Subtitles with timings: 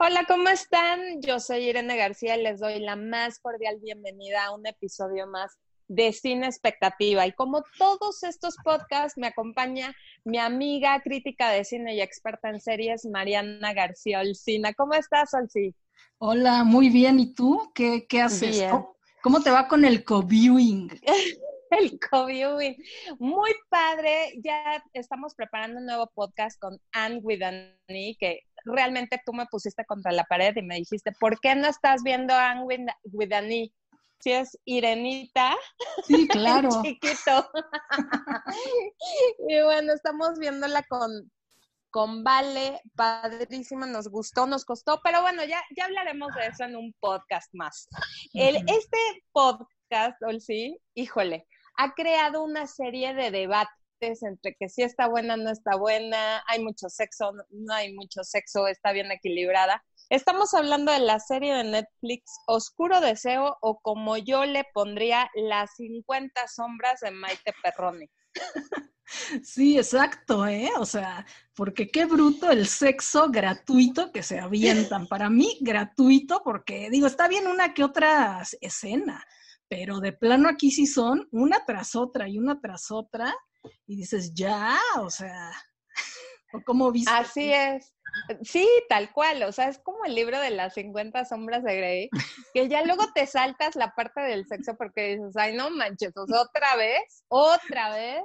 [0.00, 1.20] Hola, ¿cómo están?
[1.22, 5.58] Yo soy Irene García y les doy la más cordial bienvenida a un episodio más
[5.88, 7.26] de Cine Expectativa.
[7.26, 9.92] Y como todos estos podcasts, me acompaña
[10.24, 14.72] mi amiga crítica de cine y experta en series, Mariana García Olcina.
[14.72, 15.74] ¿Cómo estás, Olci?
[16.18, 17.18] Hola, muy bien.
[17.18, 17.72] ¿Y tú?
[17.74, 18.62] ¿Qué, qué haces?
[18.70, 20.92] ¿Cómo, ¿Cómo, te va con el co-viewing?
[21.72, 22.76] el co-viewing.
[23.18, 24.34] Muy padre.
[24.44, 29.84] Ya estamos preparando un nuevo podcast con Anne with Annie, que realmente tú me pusiste
[29.84, 32.64] contra la pared y me dijiste, ¿por qué no estás viendo Anne
[33.04, 33.72] with, Annie?
[34.20, 35.56] Si es Irenita.
[36.06, 36.68] Sí, claro.
[36.82, 37.50] chiquito.
[39.48, 41.30] y bueno, estamos viéndola con,
[41.90, 46.76] con Vale, padrísima, nos gustó, nos costó, pero bueno, ya, ya hablaremos de eso en
[46.76, 47.88] un podcast más.
[48.34, 48.98] El, este
[49.32, 51.46] podcast, sí, híjole,
[51.76, 56.62] ha creado una serie de debates entre que si está buena, no está buena, hay
[56.62, 59.84] mucho sexo, no hay mucho sexo, está bien equilibrada.
[60.08, 65.74] Estamos hablando de la serie de Netflix Oscuro Deseo o como yo le pondría las
[65.76, 68.08] 50 sombras de Maite Perroni.
[69.42, 70.68] Sí, exacto, ¿eh?
[70.78, 71.24] O sea,
[71.54, 75.06] porque qué bruto el sexo gratuito que se avientan.
[75.08, 79.24] Para mí, gratuito, porque digo, está bien una que otra escena,
[79.66, 83.34] pero de plano aquí sí son una tras otra y una tras otra,
[83.86, 85.52] y dices, ya, o sea,
[86.52, 87.10] ¿o cómo viste?
[87.10, 87.92] Así es.
[88.42, 92.10] Sí, tal cual, o sea, es como el libro de las 50 sombras de Grey,
[92.54, 96.76] que ya luego te saltas la parte del sexo porque dices, ay, no manches, otra
[96.76, 98.24] vez, otra vez.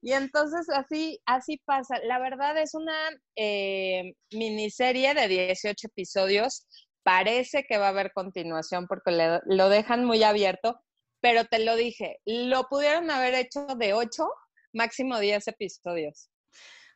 [0.00, 1.98] Y entonces así, así pasa.
[2.04, 2.96] La verdad es una
[3.36, 6.66] eh, miniserie de 18 episodios
[7.06, 10.80] parece que va a haber continuación porque lo dejan muy abierto,
[11.20, 14.28] pero te lo dije, lo pudieron haber hecho de ocho,
[14.72, 16.30] máximo diez episodios.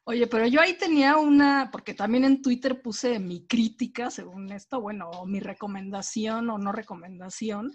[0.04, 4.80] Oye, pero yo ahí tenía una, porque también en Twitter puse mi crítica, según esto,
[4.80, 7.70] bueno, mi recomendación o no recomendación,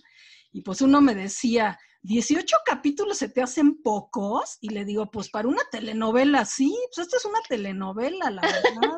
[0.51, 5.29] y pues uno me decía, 18 capítulos se te hacen pocos, y le digo, pues
[5.29, 8.97] para una telenovela, sí, pues esto es una telenovela, la verdad.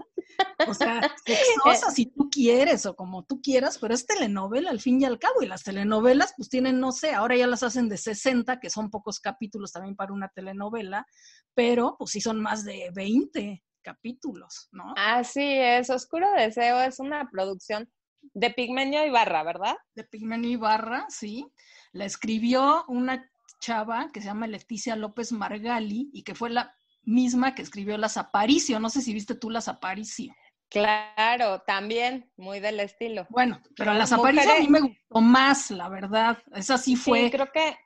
[0.67, 5.01] O sea, sexosa si tú quieres o como tú quieras, pero es telenovela al fin
[5.01, 5.41] y al cabo.
[5.41, 8.89] Y las telenovelas pues tienen, no sé, ahora ya las hacen de 60, que son
[8.89, 11.05] pocos capítulos también para una telenovela,
[11.53, 14.93] pero pues sí son más de 20 capítulos, ¿no?
[14.97, 17.89] Así es, Oscuro Deseo es una producción
[18.33, 19.77] de Pigmenio Ibarra, ¿verdad?
[19.95, 21.47] De Pigmenio Ibarra, sí.
[21.93, 26.76] La escribió una chava que se llama Leticia López Margali y que fue la
[27.07, 28.79] misma que escribió Las Aparicio.
[28.79, 30.35] No sé si viste tú Las Aparicio.
[30.69, 33.25] Claro, también, muy del estilo.
[33.29, 36.37] Bueno, pero Las Aparicio a mí me gustó más, la verdad.
[36.53, 37.25] Esa sí fue.
[37.25, 37.77] Sí, creo que.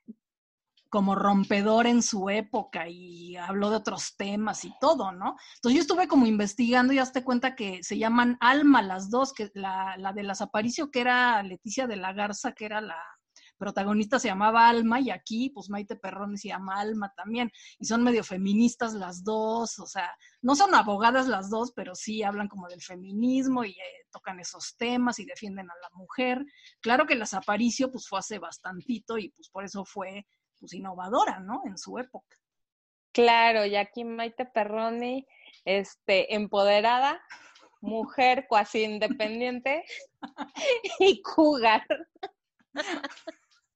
[0.90, 5.38] Como rompedor en su época y habló de otros temas y todo, ¿no?
[5.56, 9.52] Entonces yo estuve como investigando y hazte cuenta que se llaman Alma las dos, que
[9.54, 12.98] la, la de las Aparicio, que era Leticia de la Garza, que era la,
[13.62, 18.04] protagonista se llamaba Alma y aquí pues Maite Perroni se llama Alma también y son
[18.04, 20.10] medio feministas las dos, o sea,
[20.42, 24.76] no son abogadas las dos, pero sí hablan como del feminismo y eh, tocan esos
[24.78, 26.44] temas y defienden a la mujer.
[26.82, 30.26] Claro que las Aparicio pues fue hace bastantito y pues por eso fue
[30.60, 31.62] pues innovadora, ¿no?
[31.66, 32.38] En su época.
[33.12, 35.28] Claro, y aquí Maite Perroni,
[35.66, 37.22] este, empoderada,
[37.80, 39.84] mujer cuasi independiente
[41.00, 41.86] y cougar.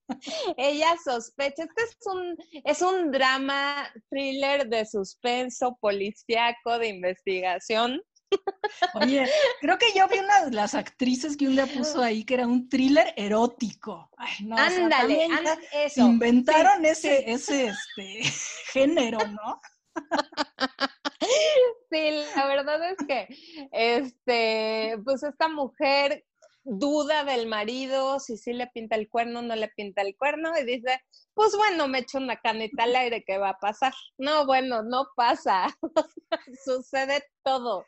[0.56, 8.00] Ella sospecha, este es un, es un drama thriller de suspenso, policíaco, de investigación.
[8.94, 9.28] Oye,
[9.60, 12.46] creo que yo vi una de las actrices que un día puso ahí que era
[12.46, 14.10] un thriller erótico.
[14.50, 15.28] ándale,
[15.72, 16.00] eso.
[16.00, 18.22] Inventaron ese, ese este,
[18.72, 19.60] género, ¿no?
[21.90, 23.28] Sí, la verdad es que,
[23.72, 26.24] este, pues esta mujer
[26.66, 30.64] duda del marido, si sí le pinta el cuerno, no le pinta el cuerno, y
[30.64, 31.00] dice,
[31.32, 33.94] pues bueno, me echo una canita al aire, ¿qué va a pasar?
[34.18, 35.68] No, bueno, no pasa,
[36.64, 37.86] sucede todo.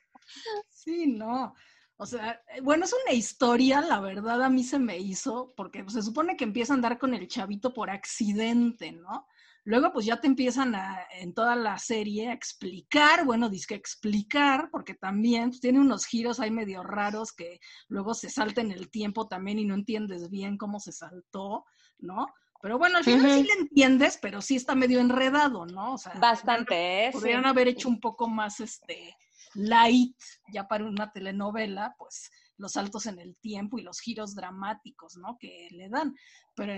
[0.71, 1.55] Sí, no.
[1.97, 5.85] O sea, eh, bueno, es una historia, la verdad a mí se me hizo, porque
[5.89, 9.27] se supone que empieza a andar con el chavito por accidente, ¿no?
[9.69, 13.75] Luego, pues ya te empiezan a, en toda la serie a explicar, bueno, dice que
[13.75, 18.73] explicar, porque también pues, tiene unos giros ahí medio raros que luego se salta en
[18.73, 21.67] el tiempo también y no entiendes bien cómo se saltó,
[21.99, 22.29] ¿no?
[22.63, 25.93] Pero bueno, al final sí le entiendes, pero sí está medio enredado, ¿no?
[25.93, 27.05] O sea, bastante.
[27.05, 27.11] ¿eh?
[27.13, 29.19] Podrían haber hecho un poco más este
[29.53, 30.17] light
[30.51, 35.37] ya para una telenovela, pues los saltos en el tiempo y los giros dramáticos, ¿no?
[35.39, 36.15] Que le dan.
[36.57, 36.73] Pero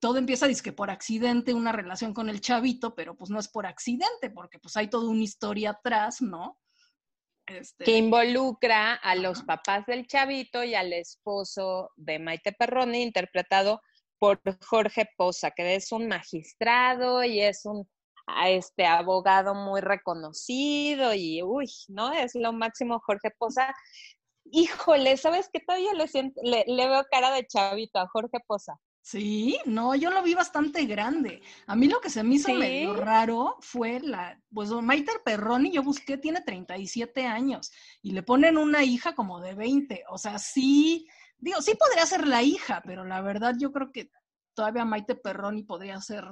[0.00, 3.66] todo empieza que por accidente una relación con el chavito, pero pues no es por
[3.66, 6.58] accidente, porque pues hay toda una historia atrás, ¿no?
[7.46, 13.80] Este que involucra a los papás del chavito y al esposo de Maite Perroni, interpretado
[14.18, 17.88] por Jorge Poza, que es un magistrado y es un
[18.46, 22.12] este abogado muy reconocido y uy, ¿no?
[22.12, 23.74] Es lo máximo Jorge Poza.
[24.44, 25.60] Híjole, ¿sabes qué?
[25.60, 28.76] Todavía le, siento, le, veo cara de chavito a Jorge Poza.
[29.02, 31.42] Sí, no, yo lo vi bastante grande.
[31.66, 35.82] A mí lo que se me hizo medio raro fue la, pues Maite Perroni, yo
[35.82, 40.04] busqué, tiene 37 años y le ponen una hija como de 20.
[40.10, 41.08] O sea, sí,
[41.38, 44.10] digo, sí podría ser la hija, pero la verdad yo creo que
[44.54, 46.24] todavía Maite Perroni podría ser,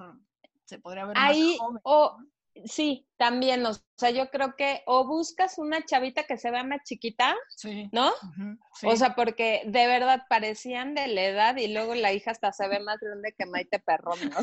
[0.64, 1.80] se podría ver Ahí, más joven.
[1.84, 2.18] O,
[2.64, 6.80] sí, también, o sea, yo creo que o buscas una chavita que se vea más
[6.84, 7.36] chiquita,
[7.92, 8.12] ¿no?
[8.84, 12.68] O sea, porque de verdad parecían de la edad y luego la hija hasta se
[12.68, 14.36] ve más grande que Maite Perroni, ¿no?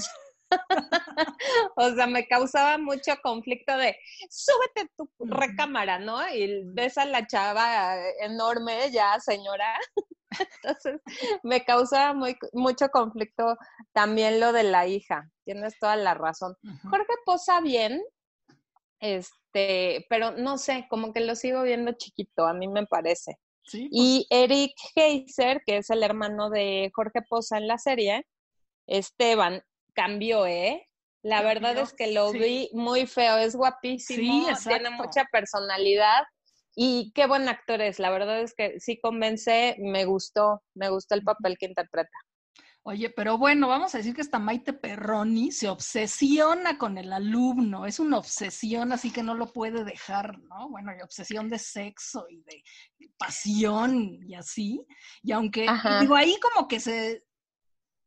[1.76, 3.98] o sea, me causaba mucho conflicto de
[4.30, 6.18] súbete tu recámara, ¿no?
[6.34, 9.78] Y ves a la chava enorme ya, señora.
[10.64, 11.02] Entonces,
[11.44, 13.58] me causaba muy, mucho conflicto
[13.94, 15.30] también lo de la hija.
[15.44, 16.56] Tienes toda la razón.
[16.90, 18.02] Jorge posa bien,
[19.00, 23.38] este, pero no sé, como que lo sigo viendo chiquito, a mí me parece.
[23.74, 28.28] Y pues Eric Heiser, que es el hermano de Jorge Poza en la serie,
[28.88, 30.88] Esteban, cambió, ¿eh?
[31.24, 36.24] La verdad es que lo vi muy feo, es guapísimo, tiene mucha personalidad
[36.76, 38.00] y qué buen actor es.
[38.00, 42.18] La verdad es que sí convence, me gustó, me gustó el papel que interpreta.
[42.88, 47.88] Oye, pero bueno, vamos a decir que esta Maite Perroni se obsesiona con el alumno,
[47.88, 50.70] es una obsesión así que no lo puede dejar, ¿no?
[50.70, 52.64] Bueno, y obsesión de sexo y de
[53.18, 54.86] pasión y así.
[55.24, 55.66] Y aunque,
[56.00, 57.26] digo, ahí como que se,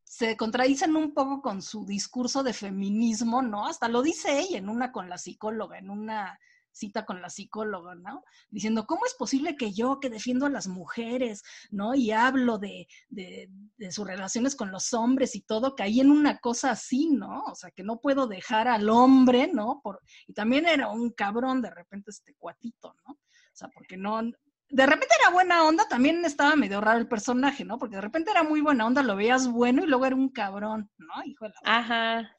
[0.04, 3.66] se contradicen un poco con su discurso de feminismo, ¿no?
[3.66, 6.38] Hasta lo dice ella en una con la psicóloga, en una
[6.78, 8.24] cita con la psicóloga, ¿no?
[8.50, 11.94] Diciendo, ¿cómo es posible que yo, que defiendo a las mujeres, ¿no?
[11.94, 13.48] Y hablo de, de,
[13.90, 17.42] sus relaciones con los hombres y todo, caí en una cosa así, ¿no?
[17.44, 19.80] O sea, que no puedo dejar al hombre, ¿no?
[19.82, 23.12] Por, y también era un cabrón de repente este cuatito, ¿no?
[23.12, 24.22] O sea, porque no,
[24.70, 27.78] de repente era buena onda, también estaba medio raro el personaje, ¿no?
[27.78, 30.90] Porque de repente era muy buena onda, lo veías bueno y luego era un cabrón,
[30.98, 31.24] ¿no?
[31.24, 32.37] Hijo de la Ajá.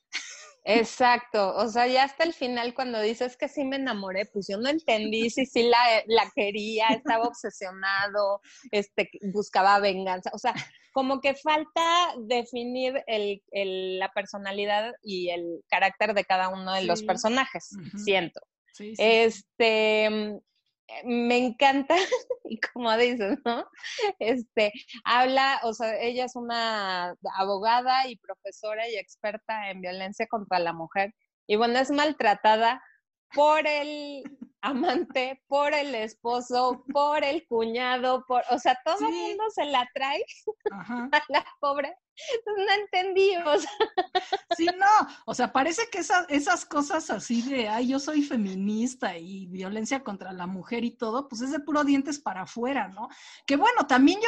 [0.70, 4.58] Exacto, o sea, ya hasta el final cuando dices que sí me enamoré, pues yo
[4.58, 10.54] no entendí si sí la, la quería, estaba obsesionado, este, buscaba venganza, o sea,
[10.94, 16.84] como que falta definir el, el, la personalidad y el carácter de cada uno de
[16.84, 17.70] los personajes,
[18.04, 18.42] siento.
[18.74, 19.02] Sí, sí.
[19.04, 20.40] Este,
[21.04, 21.96] me encanta,
[22.46, 23.66] y como dices, ¿no?
[24.20, 24.72] Este,
[25.04, 30.74] habla, o sea, ella es una abogada y profesora y experta en violencia contra la
[30.74, 31.14] mujer.
[31.48, 32.82] Y bueno, es maltratada
[33.34, 34.24] por el
[34.62, 39.90] amante, por el esposo, por el cuñado, por, o sea, todo el mundo se la
[39.94, 40.24] trae
[40.72, 41.96] a la pobre.
[42.46, 43.32] No entendí,
[44.58, 49.18] Sí, no, o sea, parece que esas, esas cosas así de, ay, yo soy feminista
[49.18, 53.08] y violencia contra la mujer y todo, pues es de puro dientes para afuera, ¿no?
[53.46, 54.28] Que bueno, también yo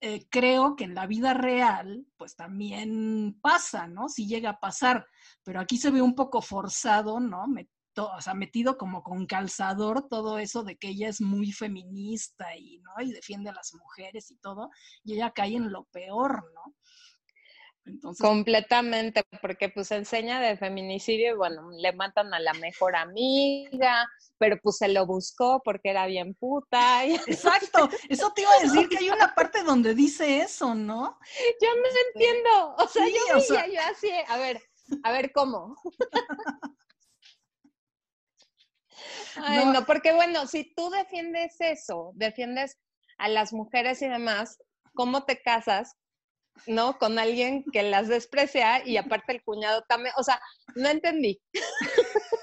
[0.00, 4.08] eh, creo que en la vida real, pues también pasa, ¿no?
[4.08, 5.06] Si llega a pasar,
[5.42, 7.46] pero aquí se ve un poco forzado, ¿no?
[7.96, 12.78] O sea, metido como con calzador todo eso de que ella es muy feminista y,
[12.78, 12.92] ¿no?
[13.02, 14.70] Y defiende a las mujeres y todo,
[15.04, 16.74] y ella cae en lo peor, ¿no?
[17.86, 24.08] Entonces, Completamente, porque pues enseña de feminicidio y bueno, le matan a la mejor amiga,
[24.38, 27.04] pero pues se lo buscó porque era bien puta.
[27.06, 31.16] Exacto, eso te iba a decir que hay una parte donde dice eso, ¿no?
[31.62, 34.60] Yo no este, entiendo, o sea, yo yo así, a ver,
[35.04, 35.76] a ver cómo.
[39.36, 39.84] Ay, no.
[39.86, 42.78] porque bueno, si tú defiendes eso, defiendes
[43.18, 44.58] a las mujeres y demás,
[44.94, 45.96] ¿cómo te casas?
[46.66, 46.98] ¿No?
[46.98, 50.40] Con alguien que las desprecia y aparte el cuñado también, o sea,
[50.74, 51.40] no entendí.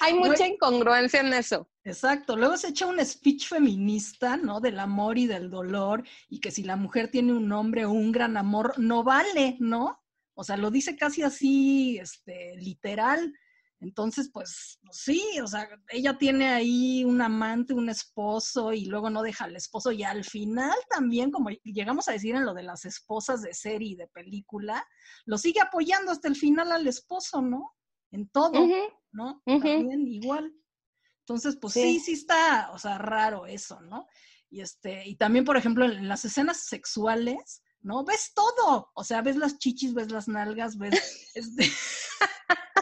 [0.00, 1.68] Hay mucha incongruencia en eso.
[1.84, 2.36] Exacto.
[2.36, 4.60] Luego se echa un speech feminista, ¿no?
[4.60, 8.12] Del amor y del dolor, y que si la mujer tiene un hombre o un
[8.12, 10.00] gran amor, no vale, ¿no?
[10.34, 13.34] O sea, lo dice casi así, este, literal.
[13.84, 19.10] Entonces, pues, pues sí, o sea, ella tiene ahí un amante, un esposo y luego
[19.10, 22.62] no deja al esposo y al final también, como llegamos a decir en lo de
[22.62, 24.86] las esposas de serie y de película,
[25.26, 27.74] lo sigue apoyando hasta el final al esposo, ¿no?
[28.10, 28.58] En todo,
[29.12, 29.42] ¿no?
[29.44, 30.50] También igual.
[31.20, 32.00] Entonces, pues sí.
[32.00, 34.06] sí, está, o sea, raro eso, ¿no?
[34.48, 38.02] Y este, y también, por ejemplo, en las escenas sexuales, ¿no?
[38.02, 40.92] Ves todo, o sea, ves las chichis, ves las nalgas, ves,
[41.34, 41.70] este,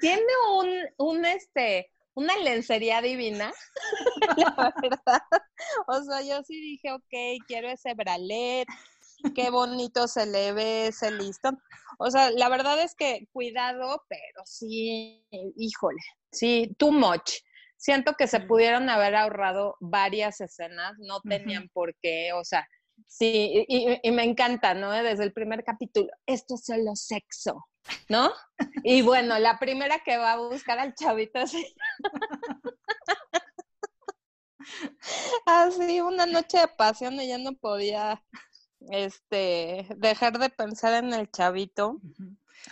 [0.00, 3.52] tiene un, un, este, una lencería divina,
[4.36, 5.22] la verdad.
[5.86, 8.66] O sea, yo sí dije, ok, quiero ese bralet,
[9.34, 11.58] qué bonito se le ve ese listón.
[11.98, 15.24] O sea, la verdad es que cuidado, pero sí,
[15.56, 16.00] híjole,
[16.32, 17.32] sí, too much.
[17.76, 22.66] Siento que se pudieron haber ahorrado varias escenas, no tenían por qué, o sea,
[23.06, 24.90] sí, y, me encanta, ¿no?
[24.90, 27.66] Desde el primer capítulo, esto es solo sexo,
[28.08, 28.32] ¿no?
[28.84, 31.74] Y bueno, la primera que va a buscar al chavito así.
[35.46, 38.22] Así, una noche de pasión y ya no podía
[38.90, 42.00] este, dejar de pensar en el chavito.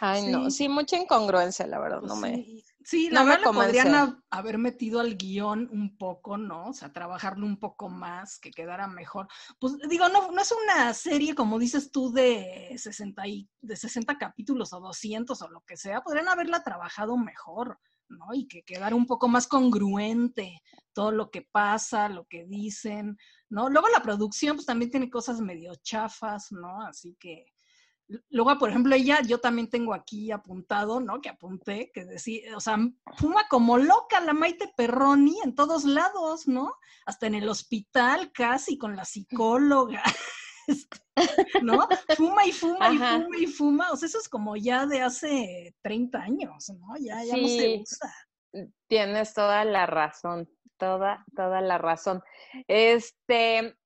[0.01, 2.47] Ay, no, sí, mucha incongruencia, la verdad, no me...
[2.89, 6.69] Sí, la verdad podrían haber metido al guion un poco, ¿no?
[6.69, 9.29] O sea, trabajarlo un poco más, que quedara mejor.
[9.59, 14.17] Pues digo, no, no es una serie, como dices tú, de 60, y, de 60
[14.17, 16.01] capítulos o 200 o lo que sea.
[16.01, 17.79] Podrían haberla trabajado mejor,
[18.09, 18.33] ¿no?
[18.33, 20.63] Y que quedara un poco más congruente
[20.95, 23.19] todo lo que pasa, lo que dicen,
[23.51, 23.69] ¿no?
[23.69, 26.81] Luego la producción, pues también tiene cosas medio chafas, ¿no?
[26.81, 27.53] Así que
[28.31, 31.21] Luego, por ejemplo, ella, yo también tengo aquí apuntado, ¿no?
[31.21, 32.79] Que apunté, que decía, o sea,
[33.17, 36.75] fuma como loca la Maite Perroni en todos lados, ¿no?
[37.05, 40.03] Hasta en el hospital casi con la psicóloga,
[40.67, 40.99] este,
[41.63, 41.87] ¿no?
[42.17, 45.75] Fuma y fuma y fuma y fuma, o sea, eso es como ya de hace
[45.83, 46.97] 30 años, ¿no?
[46.99, 48.15] Ya, ya no se usa.
[48.89, 52.23] Tienes toda la razón toda, toda la razón.
[52.67, 53.77] Este,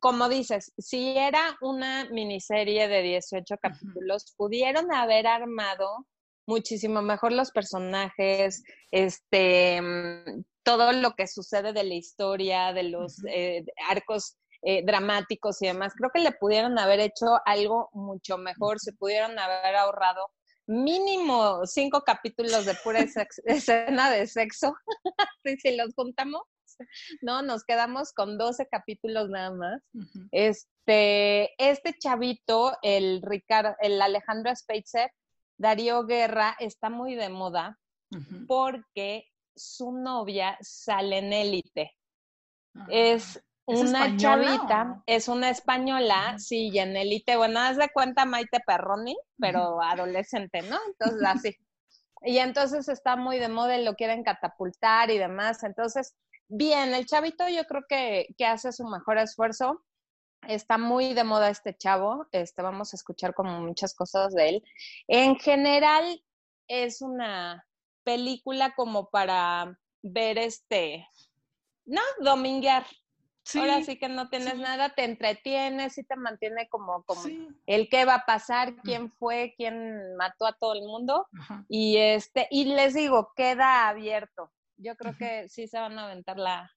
[0.00, 6.06] como dices, si era una miniserie de 18 capítulos, pudieron haber armado
[6.46, 13.22] muchísimo mejor los personajes, este, mm, todo lo que sucede de la historia, de los
[13.28, 15.92] eh, arcos eh, dramáticos y demás.
[15.96, 20.32] Creo que le pudieron haber hecho algo mucho mejor, se pudieron haber ahorrado
[20.68, 23.00] mínimo cinco capítulos de pura
[23.44, 24.74] escena de sexo,
[25.56, 26.42] si los juntamos,
[27.22, 29.82] no, nos quedamos con 12 capítulos nada más.
[30.30, 35.10] Este, este chavito, el Ricardo, el Alejandro Speitzer,
[35.56, 37.78] Darío Guerra, está muy de moda
[38.46, 41.92] porque su novia sale en élite.
[42.74, 42.86] Ah.
[42.88, 48.60] Es una chavita, es una española, sí, y en élite, bueno, haz de cuenta Maite
[48.66, 50.78] Perroni, pero adolescente, ¿no?
[50.86, 51.56] Entonces, así.
[52.22, 55.62] Y entonces está muy de moda, lo quieren catapultar y demás.
[55.62, 56.16] Entonces,
[56.48, 59.84] bien, el chavito yo creo que, que hace su mejor esfuerzo.
[60.46, 64.64] Está muy de moda este chavo, este, vamos a escuchar como muchas cosas de él.
[65.08, 66.22] En general,
[66.68, 67.66] es una
[68.04, 71.06] película como para ver este,
[71.84, 72.00] ¿no?
[72.20, 72.86] Dominguear,
[73.54, 77.22] Ahora sí que no tienes nada, te entretienes y te mantiene como, como
[77.66, 81.26] el qué va a pasar, quién fue, quién mató a todo el mundo.
[81.68, 84.52] Y este, y les digo, queda abierto.
[84.76, 86.70] Yo creo que sí se van a aventar la,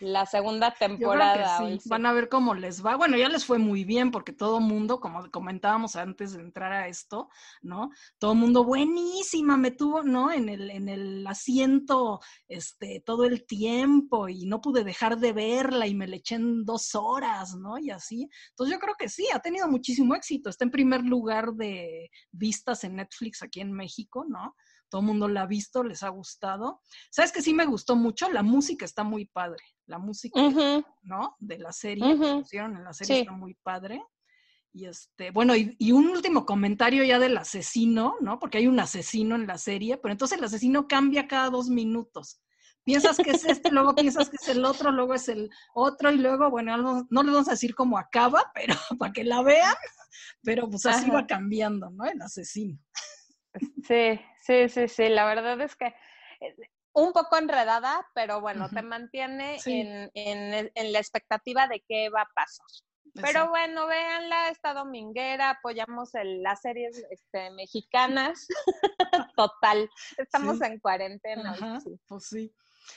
[0.00, 1.58] la segunda temporada.
[1.58, 1.78] sí.
[1.88, 2.96] Van a ver cómo les va.
[2.96, 6.88] Bueno, ya les fue muy bien porque todo mundo, como comentábamos antes de entrar a
[6.88, 7.28] esto,
[7.62, 7.90] ¿no?
[8.18, 10.32] Todo mundo buenísima, me tuvo, ¿no?
[10.32, 15.86] En el, en el asiento, este, todo el tiempo y no pude dejar de verla
[15.86, 17.78] y me le eché en dos horas, ¿no?
[17.78, 18.28] Y así.
[18.50, 20.50] Entonces yo creo que sí, ha tenido muchísimo éxito.
[20.50, 24.54] Está en primer lugar de vistas en Netflix aquí en México, ¿no?
[24.90, 26.82] todo el mundo la ha visto, les ha gustado.
[27.10, 28.28] ¿Sabes que sí me gustó mucho?
[28.28, 29.62] La música está muy padre.
[29.90, 30.40] La música,
[31.02, 31.34] ¿no?
[31.40, 34.00] De la serie, que pusieron en la serie está muy padre.
[34.72, 38.38] Y este, bueno, y, un último comentario ya del asesino, ¿no?
[38.38, 42.40] Porque hay un asesino en la serie, pero entonces el asesino cambia cada dos minutos.
[42.84, 46.18] Piensas que es este, luego piensas que es el otro, luego es el otro, y
[46.18, 49.74] luego, bueno, no, no les vamos a decir cómo acaba, pero para que la vean,
[50.44, 52.04] pero pues así va cambiando, ¿no?
[52.04, 52.78] El asesino.
[53.82, 55.08] Sí, sí, sí, sí.
[55.08, 56.54] La verdad es que eh,
[56.92, 62.30] un poco enredada, pero bueno, te mantiene en, en, la expectativa de qué va a
[62.34, 62.66] pasar.
[63.14, 68.46] Pero bueno, véanla, esta dominguera, apoyamos las series este, mexicanas.
[69.36, 71.80] Total, estamos en cuarentena.
[72.06, 72.54] Pues sí.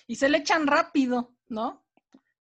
[0.07, 1.83] Y se le echan rápido, ¿no?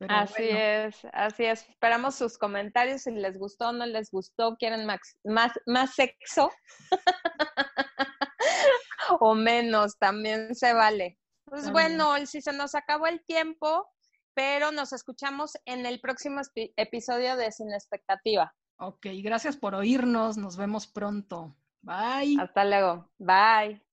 [0.08, 1.68] así es, así es.
[1.68, 6.50] Esperamos sus comentarios si les gustó o no les gustó, quieren más, más, más sexo.
[9.20, 11.18] o menos, también se vale.
[11.54, 13.88] Pues bueno, si se nos acabó el tiempo,
[14.34, 16.40] pero nos escuchamos en el próximo
[16.74, 18.52] episodio de Sin Expectativa.
[18.76, 21.54] Ok, gracias por oírnos, nos vemos pronto.
[21.80, 22.40] Bye.
[22.40, 23.08] Hasta luego.
[23.18, 23.83] Bye.